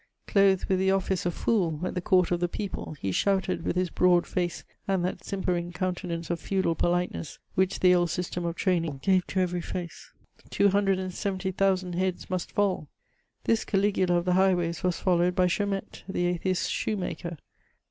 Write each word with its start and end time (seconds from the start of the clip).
Clothed 0.25 0.65
with 0.65 0.79
the 0.79 0.89
office 0.89 1.27
of 1.27 1.35
fool, 1.35 1.79
at 1.83 1.93
the 1.93 2.01
court 2.01 2.31
of 2.31 2.39
the 2.39 2.47
people, 2.47 2.95
he 2.99 3.11
shouted, 3.11 3.63
with 3.63 3.75
his 3.75 3.91
broad 3.91 4.25
face 4.25 4.63
and 4.87 5.05
that 5.05 5.23
simpering 5.23 5.71
countenance 5.71 6.31
of 6.31 6.39
feudal 6.39 6.73
politeness, 6.73 7.37
which 7.53 7.81
the 7.81 7.93
old 7.93 8.09
system 8.09 8.43
of 8.43 8.55
training 8.55 8.99
gave 9.03 9.27
to 9.27 9.39
every 9.39 9.61
face:" 9.61 10.09
People, 10.39 10.49
two 10.49 10.69
hundred 10.69 10.97
and 10.97 11.13
seventy 11.13 11.51
thousand 11.51 11.93
heads 11.93 12.31
must 12.31 12.51
fall." 12.51 12.87
This 13.43 13.63
Cali 13.63 13.91
gula 13.91 14.15
of 14.15 14.25
the 14.25 14.33
highways 14.33 14.81
was 14.81 14.97
followed 14.97 15.35
by 15.35 15.45
Chaumette, 15.45 16.01
the 16.09 16.25
atheist 16.25 16.71
shoemaker. 16.71 17.37